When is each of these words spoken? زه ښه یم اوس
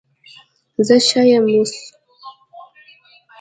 زه 0.87 0.95
ښه 1.07 1.21
یم 1.31 1.45
اوس 1.53 1.73